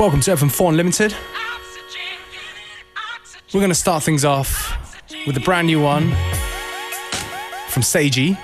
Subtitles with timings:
[0.00, 1.14] Welcome to FM4 Unlimited.
[3.52, 4.74] We're going to start things off
[5.26, 6.08] with a brand new one
[7.68, 8.38] from Seiji.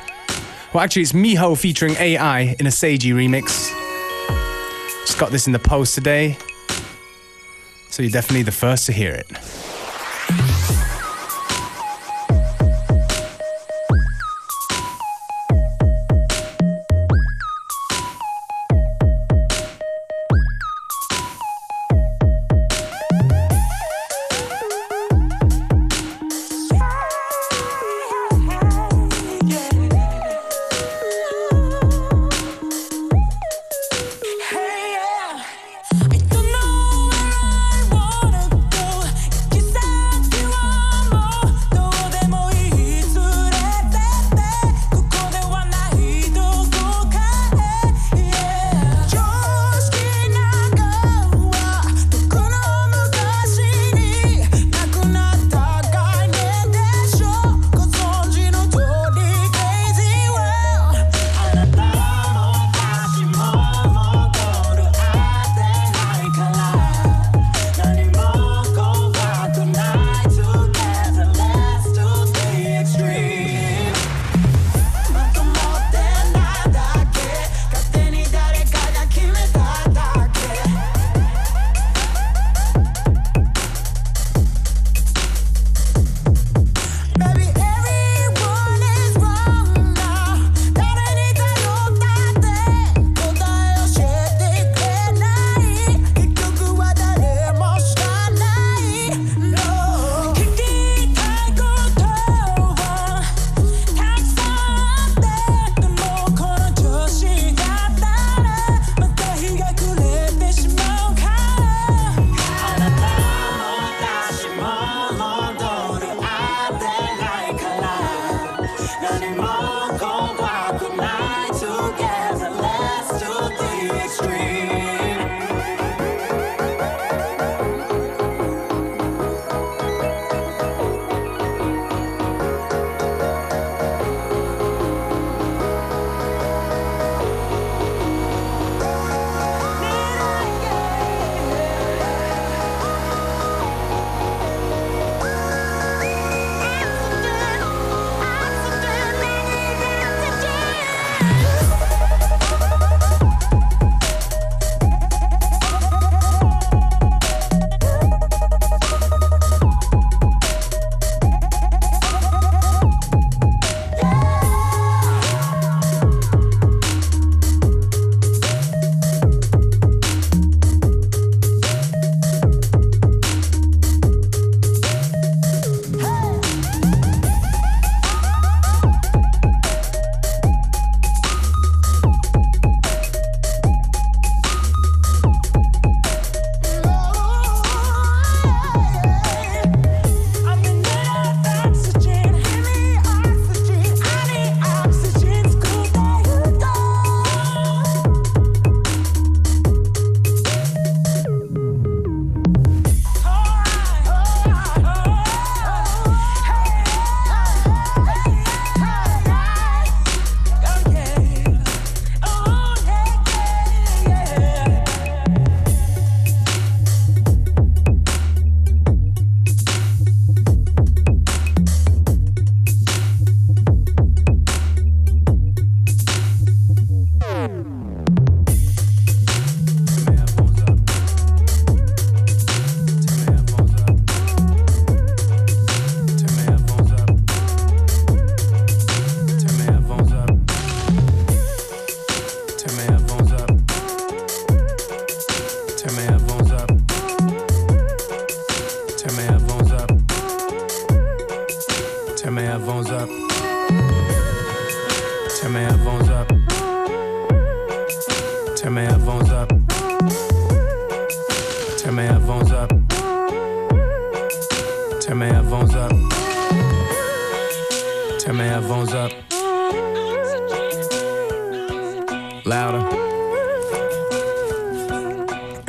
[0.74, 3.70] Well, actually, it's Miho featuring AI in a Seiji remix.
[5.06, 6.37] Just got this in the post today,
[7.88, 9.27] so you're definitely the first to hear it.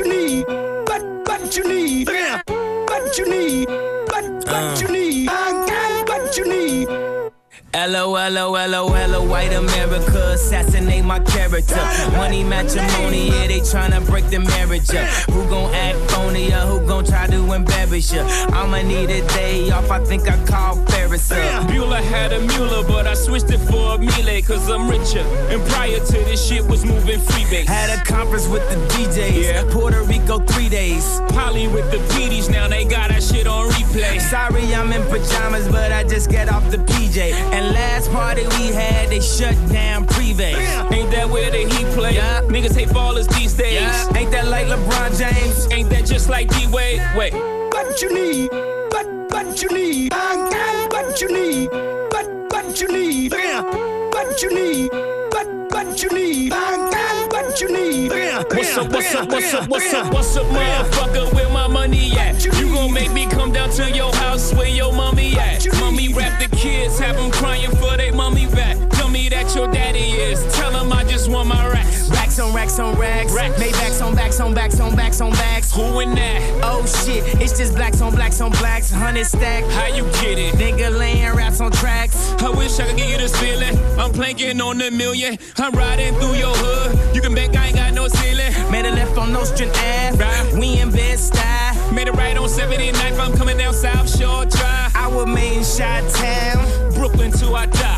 [3.18, 3.66] you knee
[4.06, 5.28] but what you need.
[5.28, 6.88] I got what you need.
[6.88, 7.30] Uh-huh.
[7.74, 11.76] L-O-L-O-L-O-L-O, white America, assassinate my character.
[12.16, 15.06] Money matrimony, yeah, they tryna break the marriage up.
[15.30, 15.91] Who gon' act
[16.32, 18.20] phony who gon' try to embarrass you?
[18.20, 20.76] I'ma need a day off, I think I call
[21.18, 21.68] Ferris up.
[21.68, 25.20] Bueller had a Mueller, but I switched it for a Miele, cause I'm richer.
[25.50, 27.66] And prior to this shit was moving freebase.
[27.66, 29.64] Had a conference with the DJs, Yeah.
[29.70, 31.20] Puerto Rico three days.
[31.28, 34.20] Polly with the PDs, now they got that shit on replay.
[34.20, 37.32] Sorry, I'm in pajamas, but I just get off the PJ.
[37.52, 40.54] And last party we had, they shut down Privé.
[40.92, 42.14] Ain't that where the heat play?
[42.14, 42.40] Yeah.
[42.42, 43.82] Niggas hate ballers these days.
[43.82, 45.68] Yeah, ain't that like LeBron James?
[45.72, 47.02] Ain't that just like D-Wade?
[47.16, 47.34] Wait.
[47.34, 48.61] What you need?
[58.72, 61.34] What's up, what's up, what's up, what's up, what's up, motherfucker?
[61.34, 62.42] Where my money at?
[62.42, 65.66] You gon' make me come down to your house where your mommy at?
[65.78, 68.78] Mommy rap the kids, have them crying for their mommy back.
[68.92, 70.42] Tell me that your daddy is.
[70.54, 72.08] Tell him I just want my racks.
[72.12, 73.34] Racks on racks on racks.
[73.34, 73.60] Racks.
[73.60, 75.70] Maybachs on backs on backs on backs on backs.
[75.74, 76.60] Who in that?
[76.64, 78.90] Oh shit, it's just blacks on blacks on blacks.
[78.90, 79.64] Hundred stack.
[79.64, 80.54] How you get it?
[80.54, 82.32] Nigga laying raps on tracks.
[82.42, 83.76] I wish I could give you this feeling.
[83.98, 85.36] I'm planking on a million.
[85.58, 87.14] I'm riding through your hood.
[87.14, 87.61] You can bet I
[89.22, 90.18] on Nostrand Ave.
[90.18, 90.52] Right.
[90.54, 91.92] We in Bed-Stuy.
[91.92, 93.18] Made it right on 79th.
[93.18, 94.96] I'm coming down South Shore Drive.
[94.96, 96.94] I was made in Chi-Town.
[96.94, 97.91] Brooklyn to our top.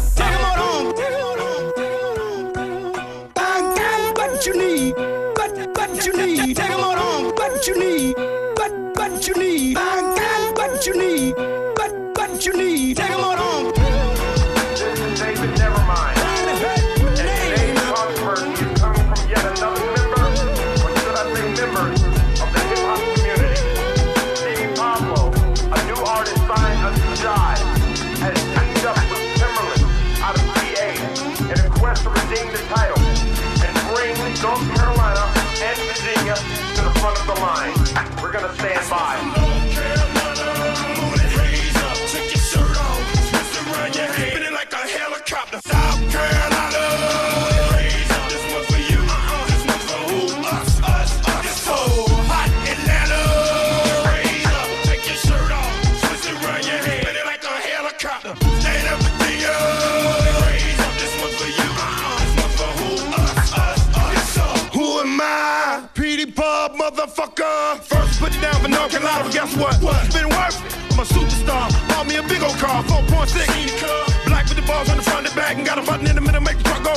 [75.64, 76.94] Front and back, and got a button in the middle, make the truck go.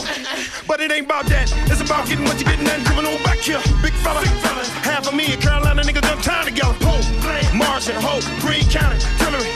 [0.68, 1.52] But it ain't about that.
[1.72, 3.62] It's about getting what you getting and coming on back here.
[3.82, 4.24] Big fella.
[4.84, 6.76] Half of me and Carolina niggas done time together.
[6.84, 7.06] Hope,
[7.56, 9.48] Martian, Hope, Green County, Tillery,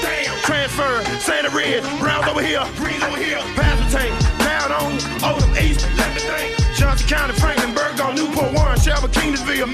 [0.44, 4.92] Transfer, Santa Red, Browns over here, Green over here, Passport down on
[5.24, 6.76] Oldham oh, East, let me think.
[6.76, 9.72] Johnson County, Franklin, Burgon, Newport, Warren, Shelby, Kingsville,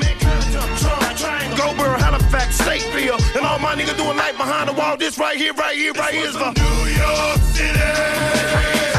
[1.57, 4.97] Goldboro, Halifax, Stateville, and all my niggas doing life behind the wall.
[4.97, 8.96] This right here, right here, right here is for New York City.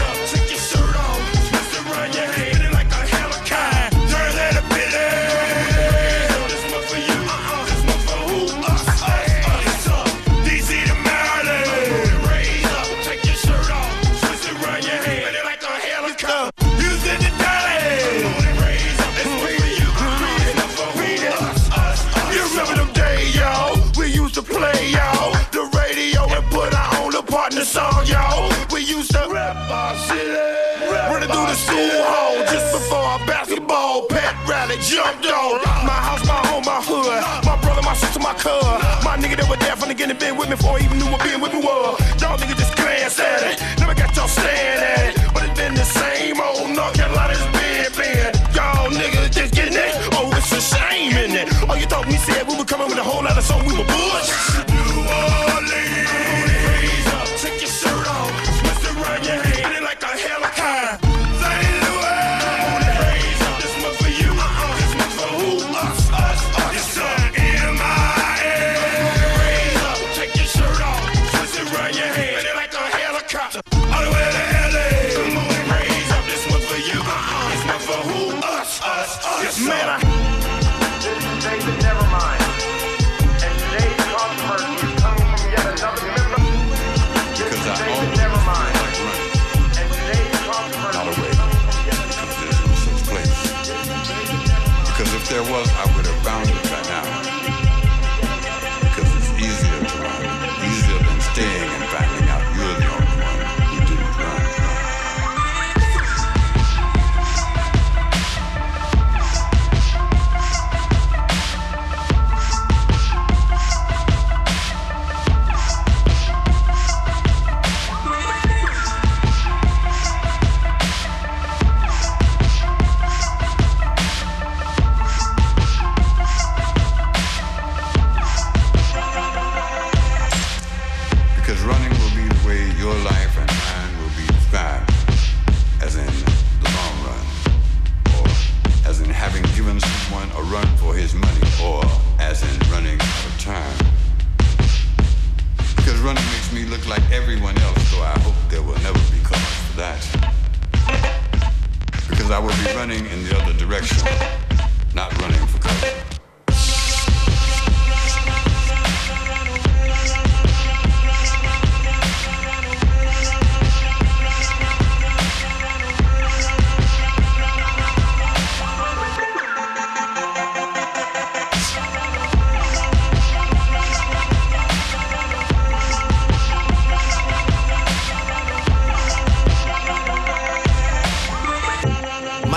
[38.45, 40.85] My sister, my nigga that was there from the beginning, been with me before he
[40.85, 41.99] even knew what being with me was.
[42.21, 43.81] Y'all niggas just glance at it.
[43.81, 45.18] Never got y'all staring at it.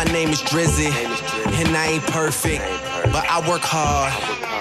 [0.03, 0.89] My name is Drizzy,
[1.61, 2.63] and I ain't perfect,
[3.13, 4.11] but I work hard,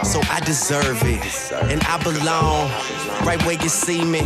[0.04, 1.24] so I deserve it.
[1.72, 2.68] And I belong
[3.22, 4.20] right where you see me.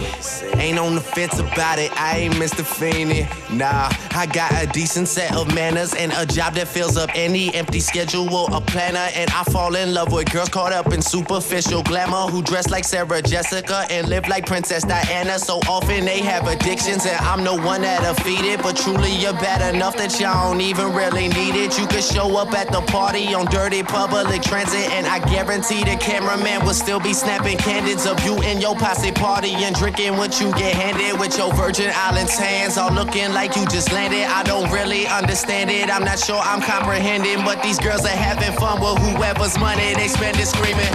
[0.57, 2.65] Ain't on the fence about it, I ain't Mr.
[2.65, 3.27] Feeney.
[3.51, 7.55] Nah, I got a decent set of manners and a job that fills up any
[7.55, 9.09] empty schedule, a planner.
[9.15, 12.85] And I fall in love with girls caught up in superficial glamour who dress like
[12.85, 15.39] Sarah Jessica and live like Princess Diana.
[15.39, 18.63] So often they have addictions, and I'm the one that'll feed it.
[18.63, 21.79] But truly, you're bad enough that y'all don't even really need it.
[21.79, 25.97] You could show up at the party on dirty public transit, and I guarantee the
[25.97, 30.39] cameraman will still be snapping candids of you and your posse party and drinking what
[30.39, 34.25] you get handed with your Virgin Islands hands, all looking like you just landed.
[34.25, 35.89] I don't really understand it.
[35.89, 40.09] I'm not sure I'm comprehending, but these girls are having fun with whoever's money they
[40.09, 40.93] spend is screaming.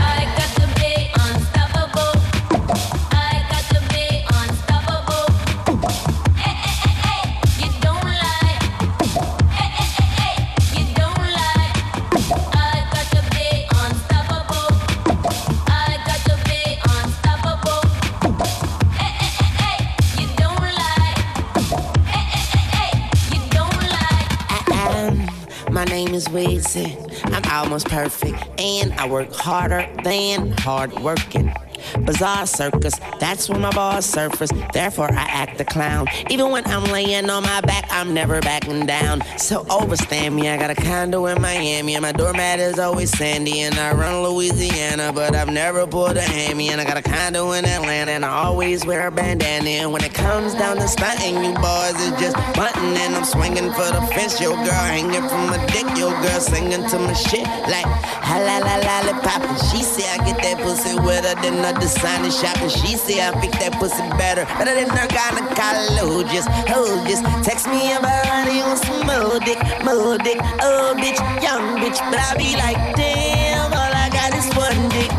[27.26, 31.54] I'm almost perfect, and I work harder than hard working.
[32.06, 34.51] Bizarre circus, that's when my balls surface.
[34.74, 36.08] Therefore, I act a clown.
[36.29, 39.22] Even when I'm laying on my back, I'm never backing down.
[39.38, 40.50] So overstand me.
[40.50, 43.62] I got a condo in Miami, and my doormat is always sandy.
[43.62, 46.70] And I run Louisiana, but I've never pulled a hammy.
[46.70, 49.70] And I got a condo in Atlanta, and I always wear a bandana.
[49.70, 52.98] And when it comes down to stunting, you boys is just bunting.
[52.98, 54.39] And I'm swinging for the fence.
[54.39, 55.86] Your girl hanging from my dick.
[55.98, 59.41] Your girl singing to my shit like ha la la lollipop.
[59.41, 62.58] And she say I get that pussy wetter than a designer shop.
[62.62, 66.48] And she say I pick that pussy better, better than her gynecologist.
[66.69, 70.38] Oh, just text me about honey on some more dick, more dick.
[70.62, 75.19] Oh, bitch, young bitch, but I be like, damn, all I got is one dick.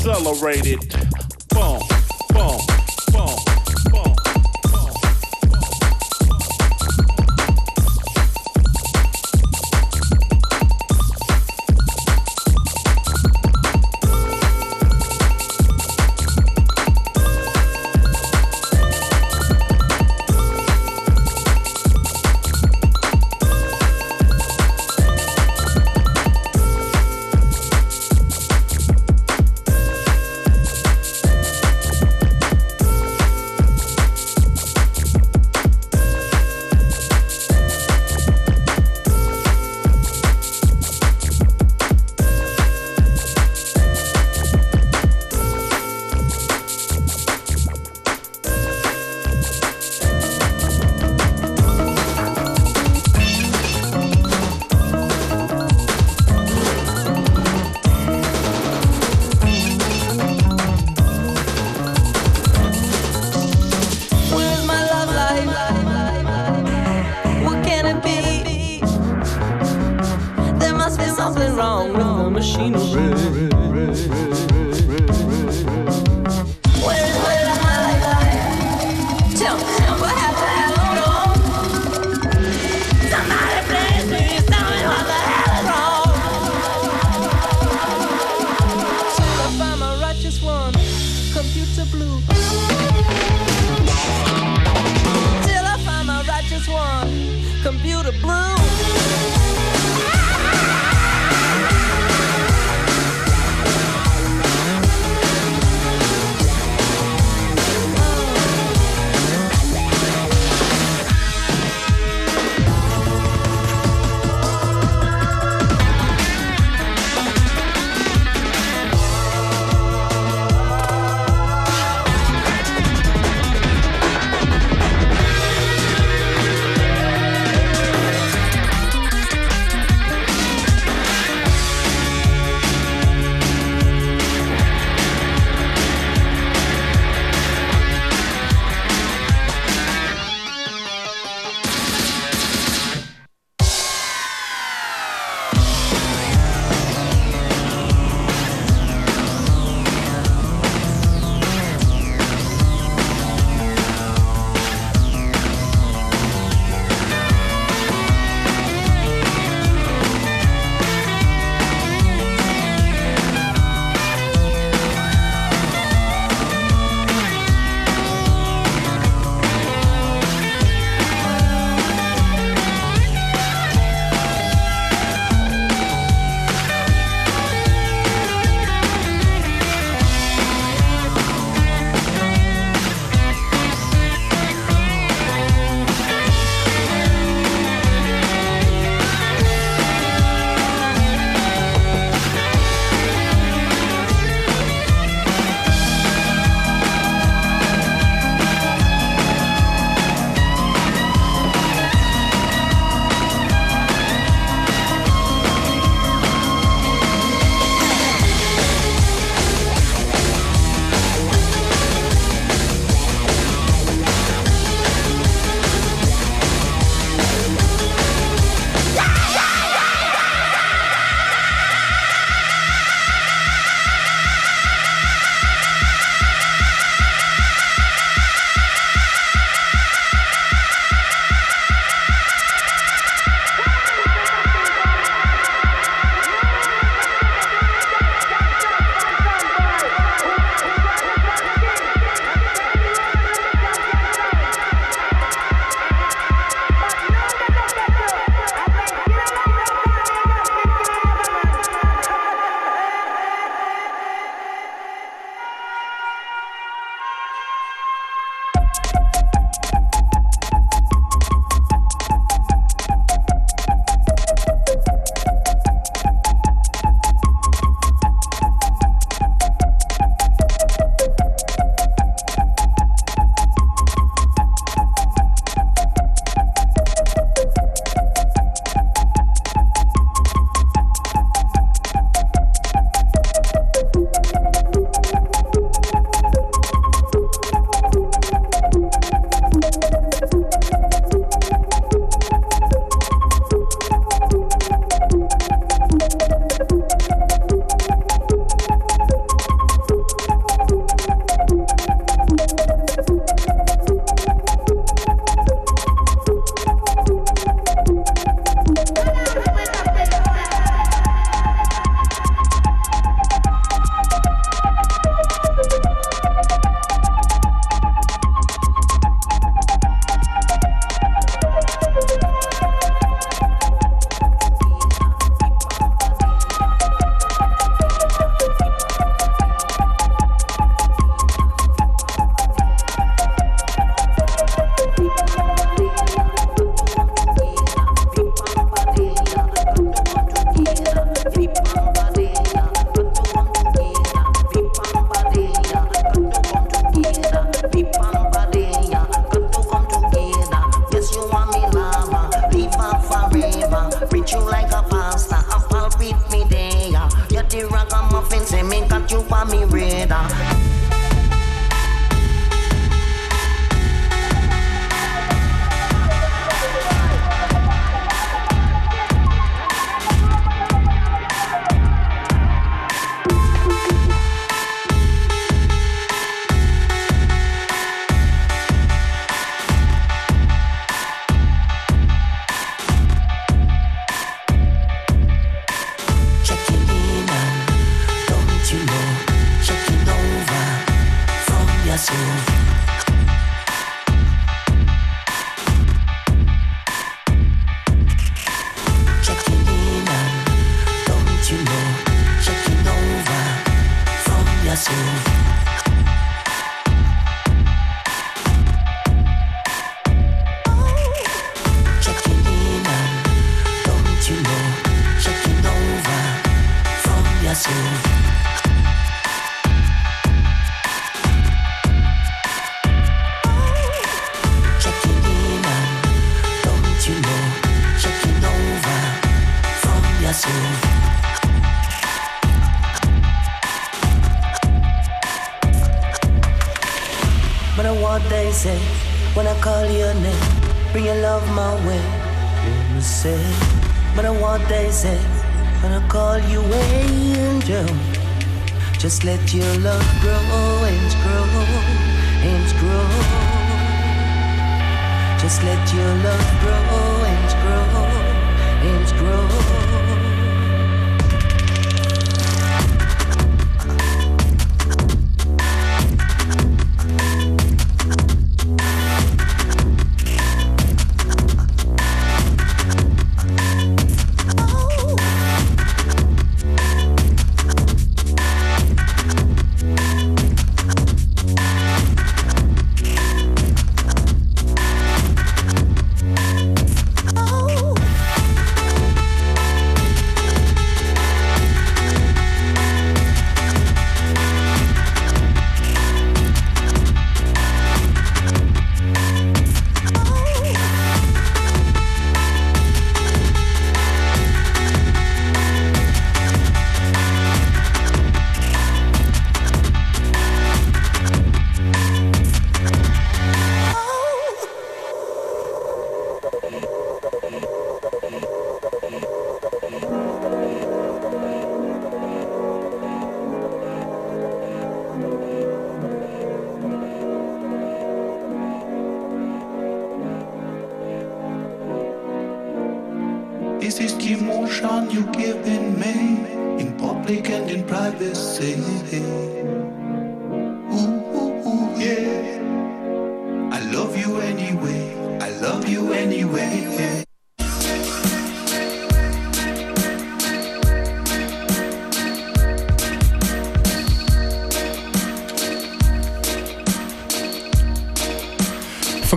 [0.00, 0.80] accelerated
[72.58, 73.10] machinery.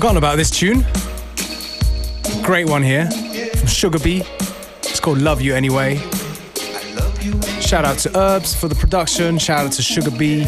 [0.03, 0.85] forgotten about this tune.
[2.43, 3.09] Great one here
[3.55, 4.21] from Sugar Bee.
[4.79, 5.95] It's called Love You Anyway.
[7.61, 9.37] Shout out to Herbs for the production.
[9.37, 10.43] Shout out to Sugar Bee.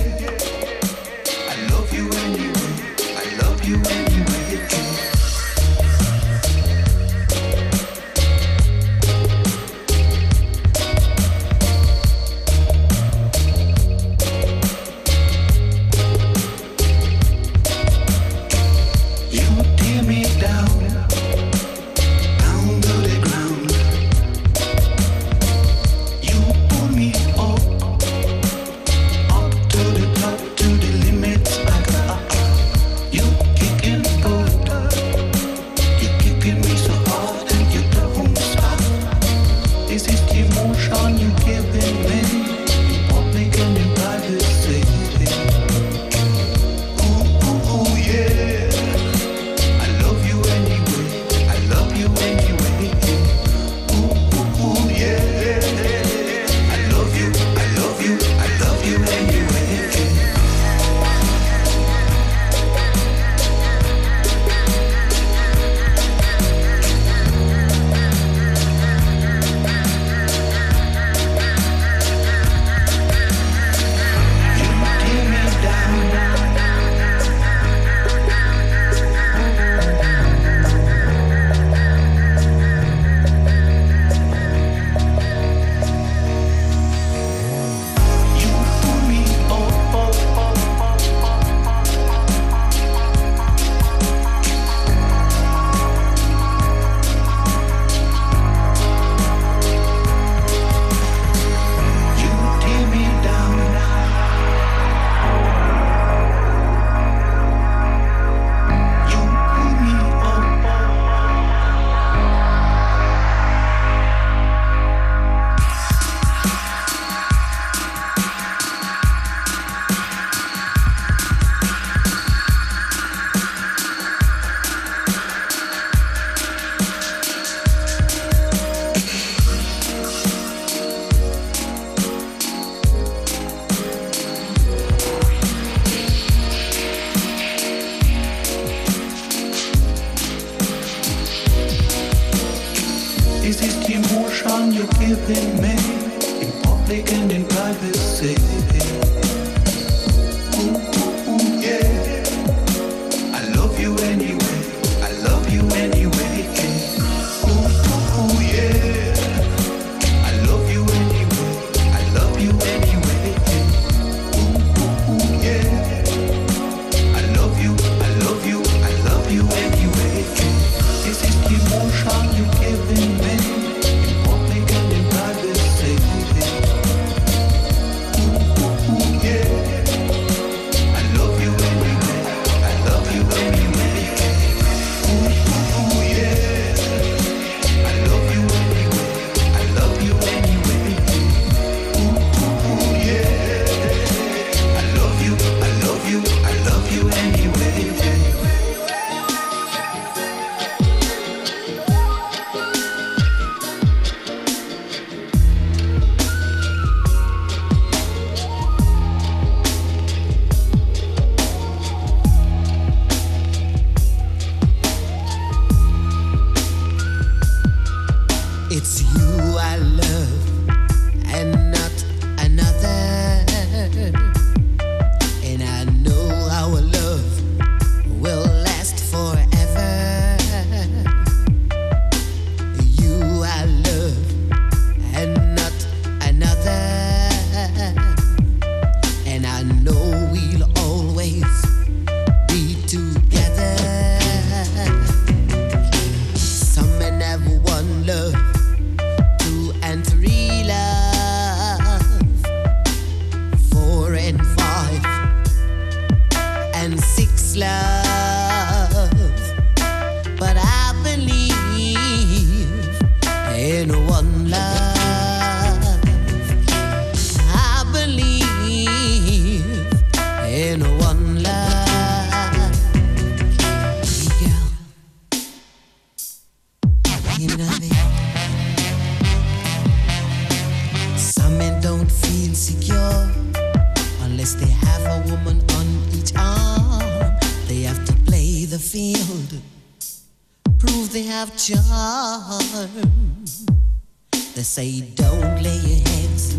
[293.45, 296.55] They say don't lay your hands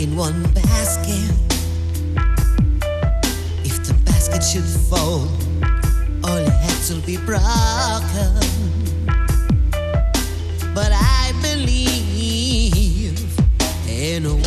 [0.00, 1.30] in one basket.
[3.62, 5.28] If the basket should fall,
[6.24, 8.40] all your heads will be broken.
[10.74, 13.18] But I believe
[13.86, 14.43] in a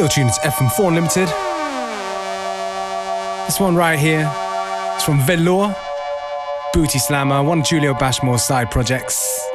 [0.00, 1.28] still tuned to FM4 Unlimited.
[3.46, 4.32] This one right here
[4.96, 5.76] is from Velour,
[6.72, 9.49] Booty Slammer, one of Julio Bashmore's side projects.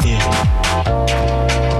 [0.08, 1.77] Yeah.